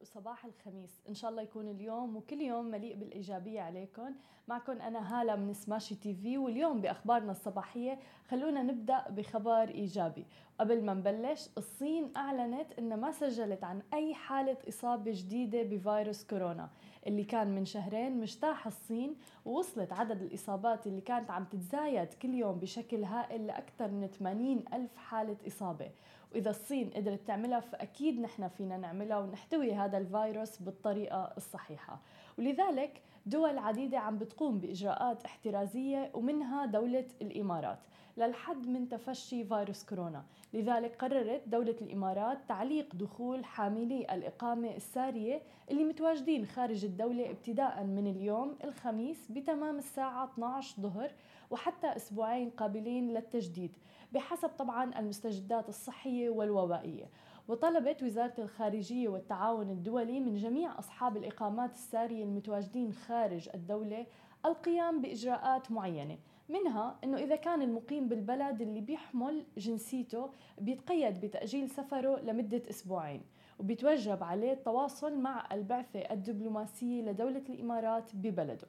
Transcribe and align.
وصباح 0.00 0.44
الخميس. 0.44 1.00
إن 1.08 1.14
شاء 1.14 1.30
الله 1.30 1.42
يكون 1.42 1.68
اليوم 1.68 2.16
وكل 2.16 2.40
يوم 2.40 2.64
مليء 2.64 2.96
بالإيجابية 2.96 3.60
عليكم. 3.60 4.14
معكم 4.48 4.72
أنا 4.72 5.20
هالة 5.20 5.36
من 5.36 5.52
سماشي 5.52 5.94
تي 5.94 6.14
في 6.14 6.38
واليوم 6.38 6.80
بأخبارنا 6.80 7.30
الصباحية 7.30 7.98
خلونا 8.28 8.62
نبدأ 8.62 9.04
بخبر 9.10 9.68
إيجابي. 9.68 10.26
قبل 10.60 10.84
ما 10.84 10.94
نبلش 10.94 11.48
الصين 11.58 12.12
أعلنت 12.16 12.72
أنها 12.78 12.96
ما 12.96 13.12
سجلت 13.12 13.64
عن 13.64 13.82
أي 13.94 14.14
حالة 14.14 14.56
إصابة 14.68 15.12
جديدة 15.14 15.62
بفيروس 15.62 16.24
كورونا. 16.24 16.70
اللي 17.06 17.24
كان 17.24 17.54
من 17.54 17.64
شهرين 17.64 18.20
مجتاح 18.20 18.66
الصين 18.66 19.16
ووصلت 19.44 19.92
عدد 19.92 20.22
الإصابات 20.22 20.86
اللي 20.86 21.00
كانت 21.00 21.30
عم 21.30 21.44
تتزايد 21.44 22.08
كل 22.22 22.34
يوم 22.34 22.58
بشكل 22.58 23.04
هائل 23.04 23.46
لأكثر 23.46 23.90
من 23.90 24.06
80 24.06 24.64
ألف 24.72 24.96
حالة 24.96 25.36
إصابة. 25.46 25.90
وإذا 26.34 26.50
الصين 26.50 26.90
قدرت 26.90 27.26
تعملها 27.26 27.60
فأكيد 27.60 28.20
نحن 28.20 28.48
فينا 28.48 28.76
نعملها 28.76 29.18
ونحتوي 29.18 29.74
هذا 29.74 29.98
الفيروس 29.98 30.58
بالطريقة 30.62 31.32
الصحيحة. 31.36 32.00
ولذلك 32.38 33.02
دول 33.26 33.58
عديدة 33.58 33.98
عم 33.98 34.18
بتقوم 34.18 34.58
بإجراءات 34.58 35.24
احترازية 35.24 36.10
ومنها 36.14 36.66
دولة 36.66 37.06
الإمارات 37.22 37.78
للحد 38.16 38.66
من 38.68 38.88
تفشي 38.88 39.44
فيروس 39.44 39.84
كورونا. 39.84 40.24
لذلك 40.52 40.96
قررت 40.96 41.42
دولة 41.48 41.76
الإمارات 41.82 42.38
تعليق 42.48 42.94
دخول 42.94 43.44
حاملي 43.44 44.06
الإقامة 44.14 44.70
السارية 44.76 45.42
اللي 45.70 45.84
متواجدين 45.84 46.46
خارج 46.46 46.84
الدولة 46.84 47.30
ابتداء 47.30 47.84
من 47.84 48.06
اليوم 48.06 48.56
الخميس 48.64 49.30
بتمام 49.30 49.78
الساعة 49.78 50.24
12 50.24 50.82
ظهر 50.82 51.10
وحتى 51.50 51.86
أسبوعين 51.86 52.50
قابلين 52.50 53.14
للتجديد 53.14 53.76
بحسب 54.12 54.48
طبعا 54.48 54.98
المستجدات 54.98 55.68
الصحية 55.68 56.30
والوبائية. 56.30 57.04
وطلبت 57.48 58.02
وزارة 58.02 58.34
الخارجية 58.38 59.08
والتعاون 59.08 59.70
الدولي 59.70 60.20
من 60.20 60.34
جميع 60.34 60.78
أصحاب 60.78 61.16
الإقامات 61.16 61.74
السارية 61.74 62.24
المتواجدين 62.24 62.92
خارج 62.92 63.48
الدولة 63.54 64.06
القيام 64.46 65.02
بإجراءات 65.02 65.70
معينة 65.70 66.18
منها 66.48 66.96
أنه 67.04 67.18
إذا 67.18 67.36
كان 67.36 67.62
المقيم 67.62 68.08
بالبلد 68.08 68.60
اللي 68.60 68.80
بيحمل 68.80 69.44
جنسيته 69.58 70.30
بيتقيد 70.60 71.20
بتأجيل 71.20 71.70
سفره 71.70 72.20
لمدة 72.20 72.62
أسبوعين 72.70 73.22
وبيتوجب 73.58 74.22
عليه 74.22 74.52
التواصل 74.52 75.18
مع 75.18 75.48
البعثة 75.52 75.98
الدبلوماسية 76.00 77.02
لدولة 77.02 77.42
الإمارات 77.48 78.16
ببلده. 78.16 78.68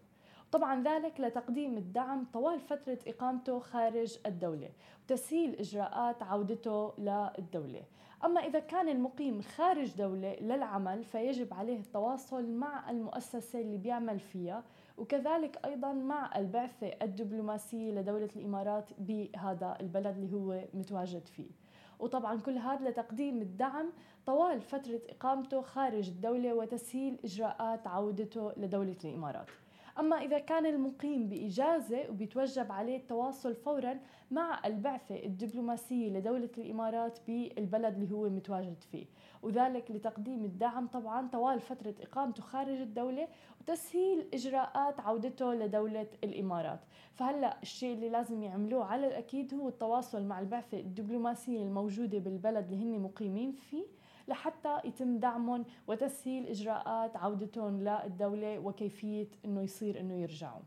طبعا 0.51 0.83
ذلك 0.83 1.19
لتقديم 1.19 1.77
الدعم 1.77 2.25
طوال 2.33 2.59
فترة 2.59 2.99
إقامته 3.07 3.59
خارج 3.59 4.17
الدولة 4.25 4.69
وتسهيل 5.03 5.55
إجراءات 5.55 6.23
عودته 6.23 6.93
للدولة. 6.97 7.81
أما 8.25 8.41
إذا 8.41 8.59
كان 8.59 8.89
المقيم 8.89 9.41
خارج 9.41 9.95
دولة 9.95 10.35
للعمل 10.41 11.03
فيجب 11.03 11.53
عليه 11.53 11.79
التواصل 11.79 12.49
مع 12.49 12.89
المؤسسة 12.89 13.61
اللي 13.61 13.77
بيعمل 13.77 14.19
فيها 14.19 14.63
وكذلك 14.97 15.65
أيضا 15.65 15.93
مع 15.93 16.31
البعثة 16.35 16.87
الدبلوماسية 17.02 17.91
لدولة 17.91 18.30
الإمارات 18.35 18.89
بهذا 18.97 19.77
البلد 19.81 20.17
اللي 20.17 20.33
هو 20.33 20.61
متواجد 20.73 21.27
فيه. 21.27 21.49
وطبعا 21.99 22.39
كل 22.39 22.57
هذا 22.57 22.89
لتقديم 22.89 23.41
الدعم 23.41 23.91
طوال 24.25 24.61
فترة 24.61 25.02
إقامته 25.09 25.61
خارج 25.61 26.09
الدولة 26.09 26.53
وتسهيل 26.53 27.19
إجراءات 27.23 27.87
عودته 27.87 28.52
لدولة 28.57 28.97
الإمارات. 29.05 29.49
أما 29.99 30.15
إذا 30.15 30.39
كان 30.39 30.65
المقيم 30.65 31.29
بإجازة 31.29 32.09
وبيتوجب 32.09 32.71
عليه 32.71 32.97
التواصل 32.97 33.55
فورا 33.55 33.99
مع 34.31 34.61
البعثة 34.65 35.23
الدبلوماسية 35.23 36.09
لدولة 36.09 36.49
الإمارات 36.57 37.19
بالبلد 37.27 37.93
اللي 37.95 38.11
هو 38.15 38.29
متواجد 38.29 38.83
فيه. 38.91 39.05
وذلك 39.43 39.91
لتقديم 39.91 40.45
الدعم 40.45 40.87
طبعا 40.87 41.27
طوال 41.27 41.59
فترة 41.59 41.95
إقامته 42.02 42.41
خارج 42.43 42.81
الدولة 42.81 43.27
وتسهيل 43.61 44.27
إجراءات 44.33 44.99
عودته 44.99 45.53
لدولة 45.53 46.07
الإمارات. 46.23 46.80
فهلأ 47.14 47.61
الشيء 47.61 47.93
اللي 47.95 48.09
لازم 48.09 48.43
يعملوه 48.43 48.86
على 48.86 49.08
الأكيد 49.08 49.53
هو 49.53 49.67
التواصل 49.67 50.23
مع 50.23 50.39
البعثة 50.39 50.80
الدبلوماسية 50.80 51.64
الموجودة 51.64 52.20
بالبلد 52.20 52.71
اللي 52.71 52.83
هن 52.83 52.99
مقيمين 52.99 53.52
فيه. 53.52 53.86
لحتى 54.27 54.80
يتم 54.86 55.17
دعمهم 55.17 55.65
وتسهيل 55.87 56.47
إجراءات 56.47 57.17
عودتهم 57.17 57.81
للدولة 57.81 58.59
وكيفية 58.59 59.27
إنه 59.45 59.61
يصير 59.61 59.99
إنه 59.99 60.13
يرجعوا. 60.13 60.61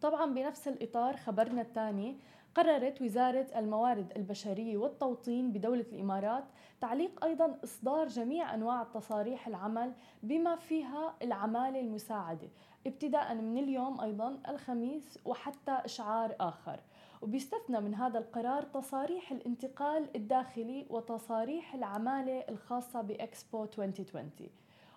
طبعا 0.00 0.34
بنفس 0.34 0.68
الإطار 0.68 1.16
خبرنا 1.16 1.60
الثاني 1.62 2.16
قررت 2.54 3.02
وزارة 3.02 3.46
الموارد 3.56 4.12
البشرية 4.16 4.76
والتوطين 4.76 5.52
بدولة 5.52 5.86
الإمارات 5.92 6.44
تعليق 6.80 7.24
أيضا 7.24 7.58
إصدار 7.64 8.08
جميع 8.08 8.54
أنواع 8.54 8.82
التصاريح 8.82 9.48
العمل 9.48 9.92
بما 10.22 10.56
فيها 10.56 11.14
العمالة 11.22 11.80
المساعدة 11.80 12.48
ابتداء 12.86 13.34
من 13.34 13.58
اليوم 13.58 14.00
أيضا 14.00 14.38
الخميس 14.48 15.18
وحتى 15.24 15.72
إشعار 15.72 16.36
آخر 16.40 16.80
وبيستثنى 17.22 17.80
من 17.80 17.94
هذا 17.94 18.18
القرار 18.18 18.62
تصاريح 18.62 19.32
الانتقال 19.32 20.16
الداخلي 20.16 20.86
وتصاريح 20.90 21.74
العمالة 21.74 22.44
الخاصة 22.48 23.00
بإكسبو 23.00 23.64
2020 23.64 24.30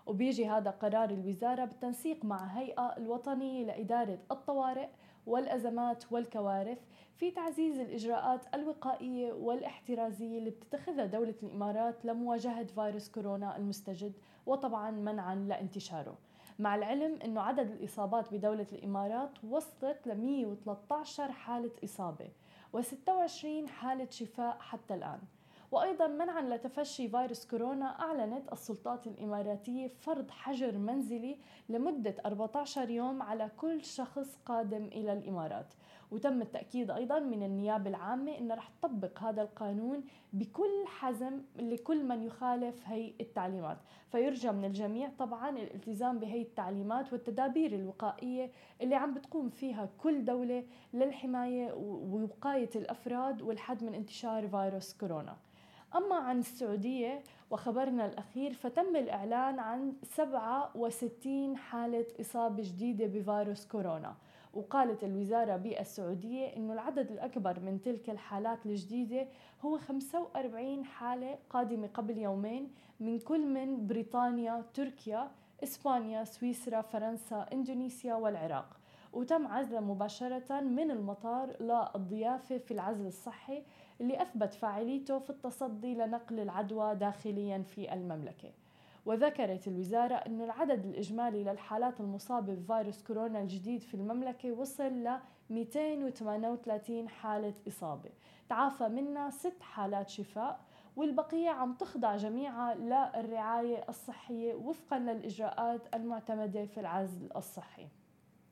وبيجي 0.06 0.48
هذا 0.48 0.70
قرار 0.70 1.10
الوزارة 1.10 1.64
بالتنسيق 1.64 2.24
مع 2.24 2.44
هيئة 2.46 2.96
الوطنية 2.96 3.64
لإدارة 3.64 4.18
الطوارئ 4.30 4.88
والأزمات 5.26 6.12
والكوارث 6.12 6.78
في 7.16 7.30
تعزيز 7.30 7.78
الإجراءات 7.78 8.54
الوقائية 8.54 9.32
والاحترازية 9.32 10.38
اللي 10.38 10.50
بتتخذها 10.50 11.06
دولة 11.06 11.34
الإمارات 11.42 12.04
لمواجهة 12.04 12.64
فيروس 12.64 13.08
كورونا 13.08 13.56
المستجد 13.56 14.12
وطبعا 14.46 14.90
منعا 14.90 15.34
لانتشاره. 15.34 16.18
مع 16.58 16.74
العلم 16.74 17.18
أنه 17.24 17.40
عدد 17.40 17.70
الإصابات 17.70 18.34
بدولة 18.34 18.66
الإمارات 18.72 19.44
وصلت 19.44 20.06
ل 20.06 20.14
113 20.14 21.32
حالة 21.32 21.70
إصابة 21.84 22.28
و26 22.76 23.68
حالة 23.68 24.06
شفاء 24.10 24.56
حتى 24.60 24.94
الآن. 24.94 25.20
وأيضا 25.72 26.06
منعا 26.06 26.42
لتفشي 26.42 27.08
فيروس 27.08 27.46
كورونا 27.46 28.00
أعلنت 28.00 28.52
السلطات 28.52 29.06
الإماراتية 29.06 29.88
فرض 30.00 30.30
حجر 30.30 30.78
منزلي 30.78 31.38
لمدة 31.68 32.14
14 32.26 32.90
يوم 32.90 33.22
على 33.22 33.50
كل 33.56 33.84
شخص 33.84 34.38
قادم 34.46 34.84
إلى 34.84 35.12
الإمارات. 35.12 35.74
وتم 36.12 36.42
التأكيد 36.42 36.90
أيضا 36.90 37.18
من 37.18 37.42
النيابة 37.42 37.90
العامة 37.90 38.38
أنها 38.38 38.56
رح 38.56 38.68
تطبق 38.68 39.18
هذا 39.18 39.42
القانون 39.42 40.04
بكل 40.32 40.86
حزم 40.86 41.40
لكل 41.56 42.04
من 42.04 42.22
يخالف 42.22 42.88
هي 42.88 43.12
التعليمات. 43.20 43.78
فيرجى 44.10 44.52
من 44.52 44.64
الجميع 44.64 45.10
طبعا 45.18 45.50
الالتزام 45.50 46.18
بهي 46.18 46.42
التعليمات 46.42 47.12
والتدابير 47.12 47.74
الوقائية 47.74 48.50
اللي 48.80 48.94
عم 48.94 49.14
بتقوم 49.14 49.48
فيها 49.48 49.88
كل 49.98 50.24
دولة 50.24 50.64
للحماية 50.94 51.72
ووقاية 51.72 52.70
الأفراد 52.76 53.42
والحد 53.42 53.84
من 53.84 53.94
انتشار 53.94 54.48
فيروس 54.48 54.94
كورونا. 54.94 55.36
أما 55.94 56.16
عن 56.16 56.38
السعودية 56.38 57.22
وخبرنا 57.50 58.06
الأخير 58.06 58.52
فتم 58.52 58.96
الإعلان 58.96 59.58
عن 59.58 59.92
67 60.02 61.56
حالة 61.56 62.06
إصابة 62.20 62.62
جديدة 62.62 63.06
بفيروس 63.06 63.66
كورونا. 63.66 64.14
وقالت 64.54 65.04
الوزارة 65.04 65.56
بالسعودية 65.56 66.56
أنه 66.56 66.72
العدد 66.72 67.10
الأكبر 67.10 67.60
من 67.60 67.80
تلك 67.80 68.10
الحالات 68.10 68.66
الجديدة 68.66 69.26
هو 69.62 69.78
45 69.78 70.84
حالة 70.84 71.38
قادمة 71.50 71.86
قبل 71.94 72.18
يومين 72.18 72.70
من 73.00 73.18
كل 73.18 73.46
من 73.46 73.86
بريطانيا، 73.86 74.64
تركيا، 74.74 75.30
إسبانيا، 75.62 76.24
سويسرا، 76.24 76.80
فرنسا، 76.80 77.46
إندونيسيا 77.52 78.14
والعراق. 78.14 78.76
وتم 79.12 79.46
عزله 79.46 79.80
مباشرة 79.80 80.60
من 80.60 80.90
المطار 80.90 81.56
للضيافة 81.60 82.58
في 82.58 82.74
العزل 82.74 83.06
الصحي 83.06 83.62
اللي 84.00 84.22
أثبت 84.22 84.54
فاعليته 84.54 85.18
في 85.18 85.30
التصدي 85.30 85.94
لنقل 85.94 86.40
العدوى 86.40 86.94
داخليا 86.94 87.62
في 87.62 87.92
المملكة. 87.92 88.50
وذكرت 89.06 89.68
الوزارة 89.68 90.14
أن 90.14 90.40
العدد 90.40 90.86
الإجمالي 90.86 91.44
للحالات 91.44 92.00
المصابة 92.00 92.54
بفيروس 92.54 93.02
كورونا 93.02 93.40
الجديد 93.40 93.82
في 93.82 93.94
المملكة 93.94 94.52
وصل 94.52 94.84
ل 94.84 95.18
238 95.50 97.08
حالة 97.08 97.54
إصابة. 97.68 98.10
تعافى 98.48 98.88
منها 98.88 99.30
ست 99.30 99.62
حالات 99.62 100.08
شفاء 100.08 100.60
والبقية 100.96 101.50
عم 101.50 101.74
تخضع 101.74 102.16
جميعها 102.16 102.74
للرعاية 102.74 103.84
الصحية 103.88 104.54
وفقا 104.54 104.98
للإجراءات 104.98 105.94
المعتمدة 105.94 106.64
في 106.64 106.80
العزل 106.80 107.28
الصحي. 107.36 107.88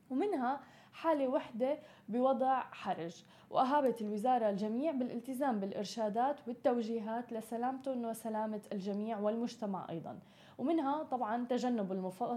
ومنها 0.09 0.59
حالة 0.93 1.27
وحدة 1.27 1.79
بوضع 2.09 2.59
حرج. 2.59 3.23
وأهابت 3.49 4.01
الوزارة 4.01 4.49
الجميع 4.49 4.91
بالالتزام 4.91 5.59
بالإرشادات 5.59 6.47
والتوجيهات 6.47 7.33
لسلامتهم 7.33 8.05
وسلامة 8.05 8.61
الجميع 8.71 9.19
والمجتمع 9.19 9.89
أيضا. 9.89 10.19
ومنها 10.61 11.03
طبعا 11.03 11.45
تجنب 11.45 11.91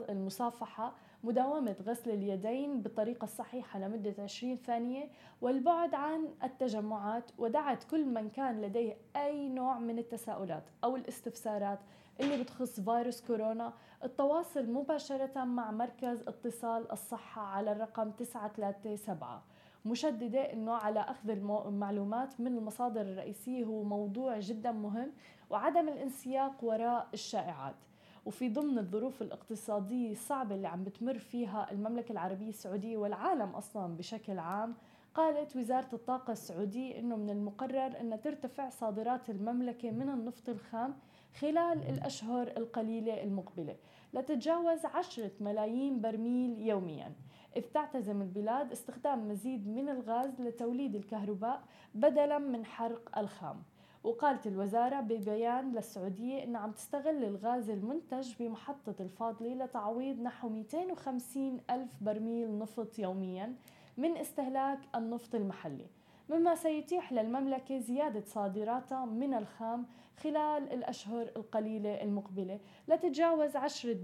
المصافحة 0.09 0.93
مداومة 1.25 1.76
غسل 1.87 2.11
اليدين 2.11 2.81
بالطريقة 2.82 3.25
الصحيحة 3.25 3.79
لمدة 3.79 4.15
20 4.19 4.56
ثانية 4.56 5.09
والبعد 5.41 5.94
عن 5.94 6.29
التجمعات 6.43 7.31
ودعت 7.38 7.85
كل 7.85 8.05
من 8.06 8.31
كان 8.31 8.61
لديه 8.61 8.97
أي 9.17 9.49
نوع 9.49 9.79
من 9.79 9.99
التساؤلات 9.99 10.62
أو 10.85 10.97
الاستفسارات 10.97 11.79
اللي 12.21 12.43
بتخص 12.43 12.81
فيروس 12.81 13.21
كورونا. 13.21 13.73
التواصل 14.05 14.73
مباشرة 14.73 15.44
مع 15.44 15.70
مركز 15.70 16.20
اتصال 16.29 16.93
الصحة 16.93 17.43
على 17.43 17.73
الرقم 17.73 18.11
937 18.11 19.41
مشددة 19.85 20.53
أنه 20.53 20.73
على 20.73 21.00
أخذ 21.00 21.31
المعلومات 21.31 22.41
من 22.41 22.47
المصادر 22.47 23.00
الرئيسية 23.00 23.65
هو 23.65 23.82
موضوع 23.82 24.38
جدا 24.38 24.73
مهم 24.73 25.12
وعدم 25.50 25.88
الانسياق 25.88 26.65
وراء 26.65 27.09
الشائعات. 27.15 27.75
وفي 28.26 28.49
ضمن 28.49 28.79
الظروف 28.79 29.23
الاقتصادية 29.23 30.12
الصعبة 30.12 30.55
اللي 30.55 30.69
عم 30.69 30.85
بتمر 30.85 31.19
فيها 31.19 31.73
المملكة 31.73 32.12
العربية 32.12 32.49
السعودية 32.49 32.97
والعالم 32.97 33.50
أصلا 33.50 33.97
بشكل 33.97 34.38
عام 34.38 34.75
قالت 35.15 35.56
وزارة 35.56 35.88
الطاقة 35.93 36.32
السعودية 36.32 36.99
أنه 36.99 37.17
من 37.17 37.31
المقرر 37.31 38.00
أن 38.00 38.21
ترتفع 38.21 38.69
صادرات 38.69 39.31
المملكة 39.31 39.91
من 39.91 40.09
النفط 40.09 40.49
الخام 40.49 40.94
خلال 41.41 41.82
الأشهر 41.88 42.47
القليلة 42.56 43.23
المقبلة 43.23 43.76
لتتجاوز 44.15 44.85
عشرة 44.85 45.31
ملايين 45.41 46.00
برميل 46.00 46.59
يومياً. 46.59 47.12
إذ 47.56 47.62
تعتزم 47.62 48.23
البلاد 48.23 48.73
استخدام 48.73 49.29
مزيد 49.29 49.69
من 49.69 49.88
الغاز 49.88 50.41
لتوليد 50.41 50.94
الكهرباء 50.94 51.62
بدلاً 51.94 52.38
من 52.38 52.65
حرق 52.65 53.19
الخام. 53.19 53.62
وقالت 54.05 54.47
الوزارة 54.47 55.01
ببيان 55.01 55.73
للسعودية 55.73 56.45
أنها 56.45 56.61
عم 56.61 56.73
تستغل 56.73 57.25
الغاز 57.25 57.71
المنتج 57.71 58.35
بمحطة 58.41 58.95
الفاضلي 59.01 59.55
لتعويض 59.55 60.21
نحو 60.21 60.49
250 60.49 61.61
ألف 61.71 61.91
برميل 62.01 62.59
نفط 62.59 62.99
يومياً 62.99 63.55
من 63.97 64.17
استهلاك 64.17 64.79
النفط 64.95 65.35
المحلي 65.35 65.87
مما 66.31 66.55
سيتيح 66.55 67.12
للمملكة 67.12 67.79
زيادة 67.79 68.25
صادراتها 68.27 69.05
من 69.05 69.35
الخام 69.35 69.87
خلال 70.17 70.73
الأشهر 70.73 71.23
القليلة 71.37 72.03
المقبلة 72.03 72.61
لتتجاوز 72.89 73.56
عشرة, 73.56 73.97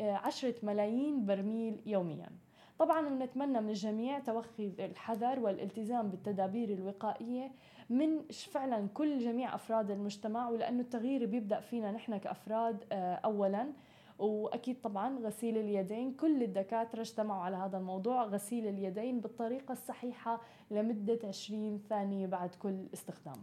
عشرة 0.00 0.54
ملايين 0.62 1.26
برميل 1.26 1.80
يومياً. 1.86 2.30
طبعا 2.80 3.08
بنتمنى 3.08 3.60
من 3.60 3.68
الجميع 3.68 4.18
توخي 4.18 4.72
الحذر 4.78 5.40
والالتزام 5.40 6.08
بالتدابير 6.08 6.68
الوقائية 6.68 7.52
من 7.90 8.22
فعلا 8.28 8.88
كل 8.94 9.18
جميع 9.18 9.54
أفراد 9.54 9.90
المجتمع 9.90 10.48
ولأنه 10.48 10.80
التغيير 10.80 11.26
بيبدأ 11.26 11.60
فينا 11.60 11.92
نحن 11.92 12.16
كأفراد 12.16 12.84
آه، 12.92 13.14
أولا. 13.14 13.72
وأكيد 14.18 14.80
طبعا 14.80 15.18
غسيل 15.18 15.58
اليدين 15.58 16.14
كل 16.14 16.42
الدكاترة 16.42 17.00
اجتمعوا 17.00 17.42
على 17.42 17.56
هذا 17.56 17.78
الموضوع 17.78 18.24
غسيل 18.24 18.66
اليدين 18.66 19.20
بالطريقة 19.20 19.72
الصحيحة 19.72 20.40
لمدة 20.70 21.18
20 21.24 21.78
ثانية 21.88 22.26
بعد 22.26 22.54
كل 22.54 22.86
استخدام. 22.94 23.42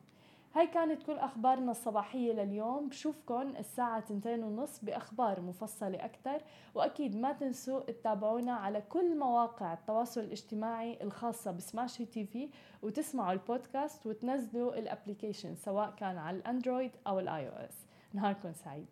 هاي 0.57 0.67
كانت 0.67 1.03
كل 1.03 1.17
أخبارنا 1.17 1.71
الصباحية 1.71 2.33
لليوم. 2.33 2.89
بشوفكن 2.89 3.57
الساعة 3.57 3.99
تنتين 3.99 4.43
ونص 4.43 4.79
بأخبار 4.79 5.41
مفصلة 5.41 6.05
أكثر 6.05 6.41
وأكيد 6.75 7.15
ما 7.15 7.33
تنسوا 7.33 7.79
تتابعونا 7.79 8.51
على 8.51 8.81
كل 8.81 9.19
مواقع 9.19 9.73
التواصل 9.73 10.21
الاجتماعي 10.21 11.03
الخاصة 11.03 11.51
ب 11.51 12.05
Smashi 12.05 12.25
TV 12.25 12.49
وتسمعوا 12.81 13.33
البودكاست 13.33 14.05
وتنزلوا 14.05 14.79
ال 14.79 14.85
application 14.85 15.55
سواء 15.55 15.91
كان 15.97 16.17
على 16.17 16.37
ال 16.37 16.44
Android 16.44 16.91
أو 17.07 17.19
ال 17.19 17.49
iOS. 17.49 17.85
نهاركم 18.13 18.53
سعيد. 18.53 18.87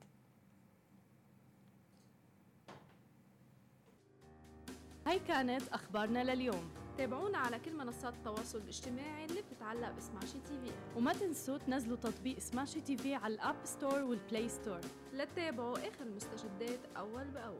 هاي 5.07 5.19
كانت 5.19 5.67
أخبارنا 5.67 6.23
لليوم. 6.23 6.84
تابعونا 6.97 7.37
على 7.37 7.59
كل 7.59 7.75
منصات 7.77 8.13
التواصل 8.13 8.57
الاجتماعي 8.57 9.25
اللي 9.25 9.41
بتتعلق 9.41 9.91
ب 9.91 10.39
Smashi 10.39 10.59
TV. 10.63 10.71
وما 10.97 11.13
تنسوا 11.13 11.57
تنزلوا 11.57 11.97
تطبيق 11.97 12.39
Smashi 12.39 12.81
TV 12.81 13.15
على 13.15 13.33
ال 13.33 13.39
App 13.39 13.55
Store 13.63 14.03
وال 14.03 14.18
Play 14.18 14.49
Store 14.49 14.79
لتتابعوا 15.13 15.77
آخر 15.77 16.01
المستجدات 16.01 16.79
أول 16.97 17.25
بأول. 17.25 17.57